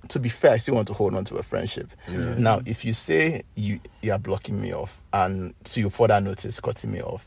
[0.08, 1.88] to be fair, I still want to hold on to a friendship.
[2.08, 2.34] Yeah.
[2.36, 6.60] Now, if you say you you are blocking me off and so you further notice
[6.60, 7.26] cutting me off,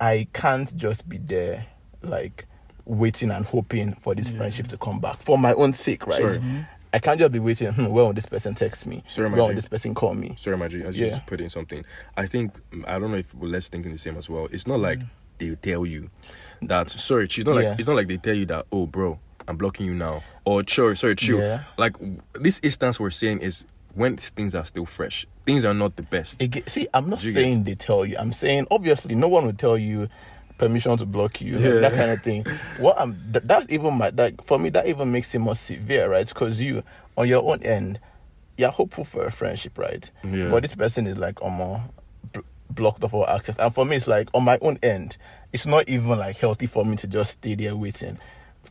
[0.00, 1.66] I can't just be there
[2.02, 2.46] like
[2.84, 4.38] waiting and hoping for this Yeah.
[4.38, 6.16] friendship to come back for my own sake, right?
[6.18, 6.38] Sorry.
[6.38, 6.66] Mhm.
[6.92, 7.72] I can't just be waiting.
[7.72, 9.02] Hmm, when will this person text me?
[9.06, 9.54] Sorry, my when will G.
[9.56, 10.34] this person call me?
[10.36, 11.24] Sorry, Maggie, I was just Yeah.
[11.26, 11.84] put in something.
[12.16, 14.48] I think I don't know if we're less thinking the same as well.
[14.50, 15.00] It's not like
[15.38, 16.10] they tell you
[16.62, 17.70] that sorry, she's not Yeah.
[17.70, 20.22] like it's not like they tell you that, oh bro, I'm blocking you now.
[20.44, 21.38] Or sure, sorry, chill.
[21.38, 21.64] Yeah.
[21.78, 21.94] Like
[22.34, 25.26] this instance we're saying is when things are still fresh.
[25.46, 26.40] Things are not the best.
[26.68, 28.16] See, I'm not saying they tell you.
[28.18, 30.08] I'm saying obviously no one will tell you
[30.60, 32.44] permission to block you, like, that kind of thing.
[32.78, 36.08] What I'm th- that's even my like for me that even makes it more severe,
[36.10, 36.28] right?
[36.28, 36.82] Because you
[37.16, 37.98] on your own end,
[38.56, 40.10] you're hopeful for a friendship, right?
[40.22, 40.48] Yeah.
[40.50, 41.82] But this person is like on more
[42.32, 45.16] bl- blocked off all access, and for me it's like on my own end,
[45.52, 48.18] it's not even like healthy for me to just stay there waiting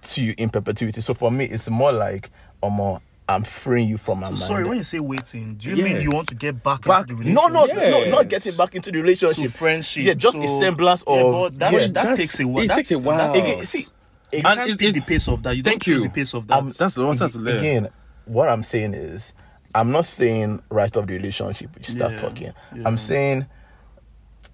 [0.02, 1.02] to you in perpetuity.
[1.02, 2.30] So for me, it's more like
[2.64, 4.40] um, I'm freeing you from my mind.
[4.40, 5.84] Sorry, when you say waiting, do you Yeah.
[5.84, 7.78] mean you want to get back, Back- into the no, relationship?
[7.78, 9.52] no, no, not getting back into the relationship.
[9.52, 10.04] to friendship.
[10.04, 11.80] Yeah, just so, a semblance yeah, of but that, yeah.
[11.80, 12.64] that That's- takes a while.
[12.64, 13.18] it takes a while.
[13.34, 13.86] That, Again, see, you
[14.34, 15.56] And can't it's- beat the pace of that.
[15.56, 16.02] You Thank don't you.
[16.02, 16.58] the pace of that.
[16.58, 17.90] Um, That's the what's that's the again,
[18.26, 19.32] what I'm saying is,
[19.76, 22.54] I'm not saying right off the relationship, we start Yeah, talking.
[22.76, 22.82] yeah.
[22.88, 23.46] I'm saying,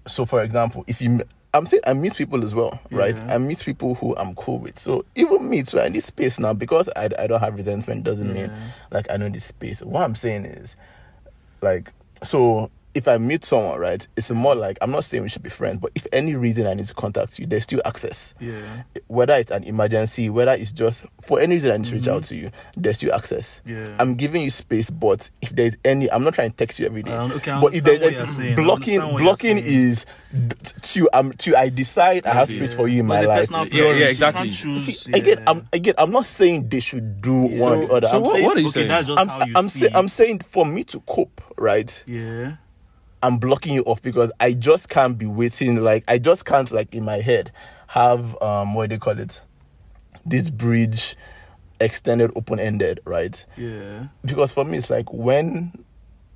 [0.06, 1.22] so for example, if you,
[1.56, 3.16] I'm saying I meet people as well, right?
[3.16, 3.34] Yeah.
[3.34, 4.78] I meet people who I'm cool with.
[4.78, 8.04] So even me too, I need space now because I, I don't have resentment.
[8.04, 8.52] Doesn't mean
[8.90, 9.80] like I know this space.
[9.80, 10.76] What I'm saying is,
[11.62, 11.92] like,
[12.22, 15.50] so if I meet someone, right, it's more like I'm not saying we should be
[15.50, 18.82] friends, but if any reason I need to contact you, there's still access yeah.
[19.06, 22.24] whether it's an emergency, whether it's just for any reason I need to reach out
[22.24, 23.60] to you, there's still access.
[23.66, 23.84] Mm-hmm.
[23.86, 23.96] Yeah.
[24.00, 27.02] I'm giving you space, but if there's any, I'm not trying to text you every
[27.02, 27.12] day.
[27.12, 28.52] I un- okay, I but if understand there's what you're saying.
[28.52, 29.74] I blocking, what you're blocking saying.
[29.90, 30.06] is
[30.82, 32.58] to um to I decide I have Yeah.
[32.64, 33.72] space for you in But my the life.
[33.72, 34.44] Yeah, yeah, exactly.
[34.48, 35.42] can't choose, See, again.
[35.46, 38.08] I'm again, I'm not saying they should do one or the other.
[38.08, 38.88] so I'm what- saying, what are you okay, saying?
[38.88, 39.80] that's just I'm, how you I'm, see.
[39.80, 42.02] say, I'm saying for me to cope, right?
[42.06, 42.56] yeah.
[43.22, 45.76] I'm blocking you off because I just can't be waiting.
[45.82, 47.52] Like I just can't like in my head
[47.88, 49.40] have um what do you call it?
[50.24, 51.16] This bridge
[51.80, 53.44] extended open ended, right?
[53.56, 54.06] Yeah.
[54.24, 55.72] Because for me it's like when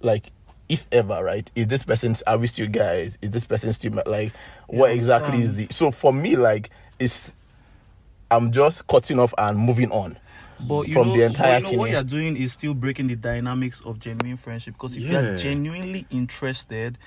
[0.00, 0.32] like
[0.68, 1.50] if ever, right?
[1.54, 3.18] Is this person are we still guys?
[3.20, 4.32] Is this person still like
[4.68, 7.32] what exactly is the so for me like it's
[8.30, 10.16] I'm just cutting off and moving on.
[10.66, 13.08] But you From know, the entire but you know what you're doing is still breaking
[13.08, 14.74] the dynamics of genuine friendship.
[14.74, 15.20] Because if Yeah.
[15.22, 16.98] you're genuinely interested,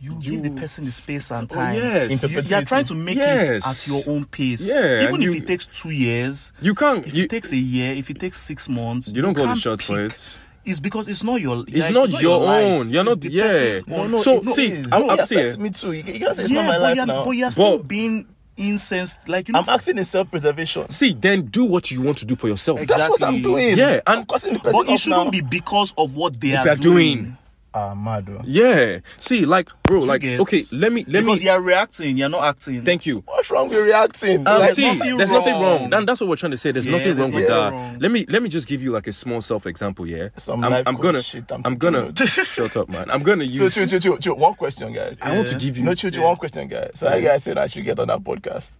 [0.00, 1.74] you, give the person the space and Oh, time.
[1.76, 2.22] yes.
[2.22, 3.48] You, you, are trying to make Yes.
[3.48, 4.66] it at your own pace.
[4.66, 7.06] Yeah, Even and if it takes two years, You can't.
[7.06, 9.54] if You, it takes a year, if it takes six months, you don't go the
[9.54, 10.38] shot for it.
[10.64, 11.64] It's because it's not your.
[11.68, 12.64] It's yeah, not your life.
[12.64, 12.90] own.
[12.90, 13.80] You're It's not- the yeah.
[13.86, 14.72] No, no, So, no, see.
[14.92, 15.92] I'm- I'm saying- me too.
[15.92, 17.24] You, you it's yeah, not my but life you're, now.
[17.24, 18.26] but you're still But- being
[18.56, 19.28] incensed.
[19.28, 20.88] Like you know, I'm acting in self preservation.
[20.90, 22.80] See, then do what you want to do for yourself.
[22.80, 22.98] Exactly.
[23.08, 23.76] That's what I'm doing.
[23.78, 25.30] Yeah, and- I'm cutting the person but it shouldn't now.
[25.30, 27.16] be because of what they are They're doing.
[27.24, 27.36] doing.
[27.72, 28.26] Ah, mad.
[28.28, 28.42] oh.
[28.44, 28.98] Yeah.
[29.18, 31.46] See, like, bro, You like, get- okay, let me, let because me.
[31.46, 32.82] you're reacting, you're not acting.
[32.84, 33.22] Thank you.
[33.26, 34.44] What's wrong with reacting?
[34.46, 35.94] Um, Like, see, nothing there's nothing wrong.
[35.94, 36.72] And that's what we're trying to say.
[36.72, 37.72] There's Yeah, nothing wrong there's with that.
[37.72, 37.98] wrong.
[38.00, 40.04] Let me let me just give you like a small self example.
[40.06, 43.08] Yeah, Some I'm, I'm gonna shit I'm I'm gonna shut up, man.
[43.08, 43.74] I'm gonna So, use.
[43.74, 44.36] chill, chill, chill, chill.
[44.36, 45.16] One question, guys.
[45.22, 45.84] I want to give you.
[45.84, 46.24] No, chill, chill.
[46.24, 46.90] One question, guys.
[46.94, 48.70] So, I guys said I should get on that podcast.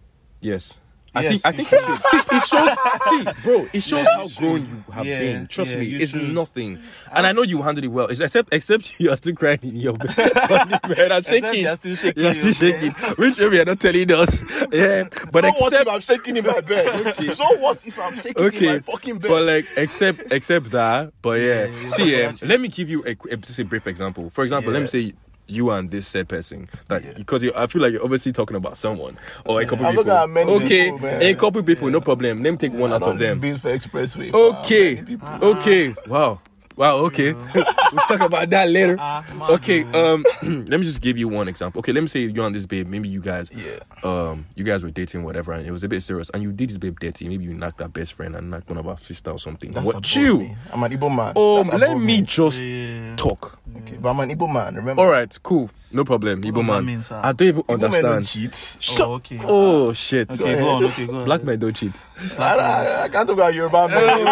[0.41, 0.77] Yes.
[1.13, 2.07] I Yes, think I think you should.
[2.07, 2.77] See, it shows.
[3.09, 4.37] See, bro, it shows Yeah, how should.
[4.39, 5.47] grown you have Yeah, been.
[5.47, 6.33] Trust yeah, me, it's should.
[6.33, 6.79] nothing.
[7.11, 8.07] And I know you handled it well.
[8.07, 10.15] It's except except you are still crying in your bed.
[10.87, 11.61] bed and shaking.
[11.63, 12.91] you're still shaking You're still shaking.
[13.17, 14.41] Which maybe you're not telling us.
[14.71, 17.07] Yeah, but so what except if I'm shaking in my bed?
[17.07, 17.33] okay.
[17.33, 19.27] So what if I'm shaking in my fucking bed?
[19.29, 22.27] but like except except that, but yeah, See, yeah.
[22.27, 24.29] um, let me give you a, a just a brief example.
[24.29, 25.13] For example, let me say
[25.51, 27.13] you and this said person that Yeah.
[27.17, 30.11] because you, I feel like you're obviously talking about someone or a couple I'm people.
[30.11, 32.41] okay, people, a couple people, no problem.
[32.41, 33.39] Let me take one out of them.
[33.39, 34.33] bills for expressway.
[34.33, 35.03] Okay.
[35.41, 36.39] Okay, wow.
[36.81, 37.33] Wow, okay.
[37.93, 38.95] we'll talk about that later.
[38.95, 41.77] Man, Okay, um let me just give you one example.
[41.77, 43.81] Okay, let me say you're on this babe, maybe you guys Yeah.
[44.03, 46.69] um you guys were dating whatever and it was a bit serious and you did
[46.69, 47.29] this babe dirty.
[47.29, 49.71] Maybe you knocked our best friend and knocked one of our sister or something.
[49.73, 50.39] That's what chill.
[50.39, 50.57] me.
[50.73, 51.37] I'm an Igbo man.
[51.37, 53.15] Um let above me just Yeah.
[53.15, 53.59] talk.
[53.77, 54.73] Okay, but I'm an Igbo man.
[54.73, 55.03] Remember?
[55.03, 55.69] All right, cool.
[55.91, 56.41] No problem.
[56.41, 56.83] Igbo man.
[56.83, 57.03] mean.
[57.11, 58.53] I don't even Igbo men don't understand.
[58.79, 58.99] cheat.
[58.99, 59.39] Oh, okay.
[59.43, 60.31] Oh shit.
[60.31, 60.83] Okay, go on.
[60.85, 61.25] Okay, go on.
[61.25, 62.03] Black men don't cheat.
[62.39, 64.25] I, I, I can't talk about Yoruba men.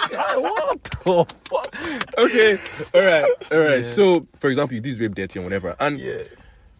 [0.34, 2.18] Igbo men don't- what the fuck?
[2.18, 2.58] Okay,
[2.94, 3.84] all right, all right.
[3.84, 6.22] So, for example, you did this babe dirty and whatever, and Yeah.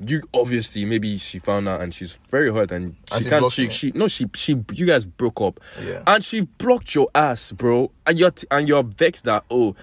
[0.05, 3.41] you obviously maybe she found out and she's very hurt and she, And can't.
[3.41, 6.03] blocked She, she no she she you guys broke up, Yeah.
[6.07, 9.75] and she blocked your ass, bro, and you're t- and you're vexed that oh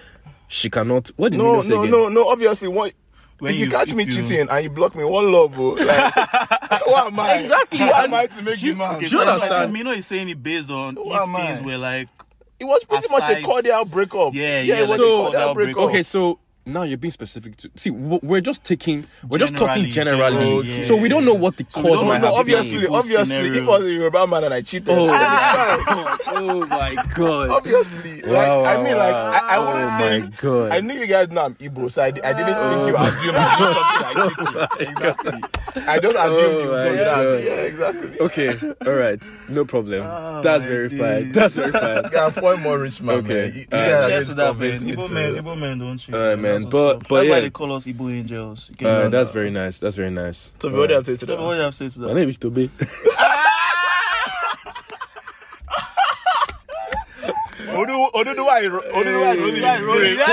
[0.48, 1.08] she cannot.
[1.16, 1.90] What did you No, say no, again?
[1.92, 2.28] no, no.
[2.28, 2.92] Obviously, what
[3.38, 5.54] When if you, you- catch if me you- cheating and you block me, one love,
[5.54, 5.70] bro.
[5.70, 6.14] Like,
[6.86, 7.34] what am I?
[7.38, 8.96] Exactly, Who am and I to make you man?
[8.98, 9.50] Do you so understand?
[9.50, 12.08] Like, Mino is saying it based on Who if am things were like
[12.62, 14.34] It was pretty much a cordial breakup.
[14.34, 14.60] Yeah, yeah.
[14.62, 15.74] yeah, It was so- a cordial cordial breakup.
[15.74, 15.90] breakup.
[15.90, 17.90] Okay, so now you're being specific to see.
[17.90, 19.06] We're just taking.
[19.28, 19.90] We're just talking Generally,
[20.30, 20.62] generally.
[20.66, 22.92] generally, So we don't know what the So cause don't might know, obviously, been.
[22.94, 23.68] Obviously, if scenarios.
[23.68, 25.06] I was a Yoruba man and I cheated, Oh.
[25.06, 26.18] then it's fine.
[26.36, 27.50] oh my god.
[27.50, 28.22] obviously.
[28.24, 29.30] Wow, like, I wow, mean, like, wow.
[29.32, 30.38] I, I Oh wouldn't my think.
[30.38, 30.70] God.
[30.72, 34.24] I knew you guys know I'm Igbo so I, I didn't think you assumed I
[34.24, 34.80] did something like.
[34.80, 35.40] Exactly.
[35.88, 37.04] I just assumed Oh you my know.
[37.04, 37.44] God.
[37.44, 38.20] Yeah, exactly.
[38.20, 40.02] Okay, all right, no problem.
[40.06, 41.32] Oh That's my very fine.
[41.32, 42.02] That's very fine.
[42.12, 43.16] Yeah, point more rich man.
[43.18, 43.34] Okay.
[43.34, 43.52] man.
[43.54, 44.70] You, you Uh, guys are Cheers to that, man.
[44.78, 46.14] convinced me Igbo men, Igbo men don't cheat.
[46.14, 47.32] Alright, man, That's but- but that's yeah.
[47.34, 48.68] why they call us Igbo angels.
[48.70, 49.08] You get Uh, me?
[49.10, 49.78] that's very nice.
[49.80, 50.52] That's very nice.
[50.60, 52.06] So, what do you have to say to What do you have to say to
[52.06, 52.70] My name is Toby.
[57.72, 58.54] Oduduwa, Oduduwa,
[58.94, 60.26] Oduduwa, Oduduwa,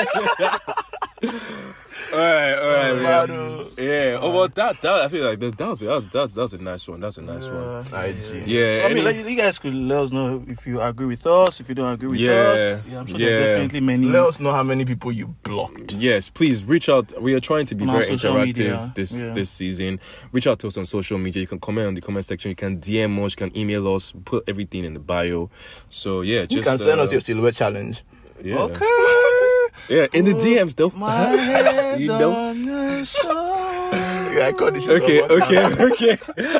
[2.12, 3.04] all right, all right, man.
[3.04, 3.66] Battle.
[3.78, 4.18] Yeah.
[4.22, 6.58] Oh well, that that I feel like that, that was that was that was, a
[6.58, 7.00] nice one.
[7.00, 7.86] That's a nice one.
[7.94, 8.48] IG.
[8.48, 8.80] Yeah.
[8.80, 11.26] So, I mean, any- like, you guys could let us know if you agree with
[11.28, 12.84] us, if you don't agree with Yeah, us.
[12.90, 13.36] Yeah, I'm sure there yeah.
[13.36, 14.08] are definitely many.
[14.08, 15.94] Let us know how many people you blocked.
[15.94, 17.14] Yes, please reach out.
[17.22, 19.34] We are trying to be On very interactive media, this yeah.
[19.34, 20.00] this season.
[20.32, 21.42] Reach out to us on social media.
[21.42, 22.50] You can comment on the comment section.
[22.50, 23.34] You can DM us.
[23.34, 24.14] You can email us.
[24.26, 25.50] Put everything in the bio.
[25.90, 28.04] So yeah, just You can send uh, us your silhouette challenge.
[28.44, 28.58] yeah.
[28.60, 29.46] Okay.
[29.90, 30.92] Yeah, in the DMs though.
[30.96, 32.34] My head You know.
[32.34, 32.64] on.
[32.64, 36.18] Yeah, I call this shit Okay, okay, okay.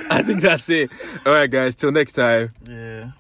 [0.10, 0.90] I think that's it.
[1.26, 1.76] All right, guys.
[1.76, 2.52] Till next time.
[2.68, 3.12] Yeah.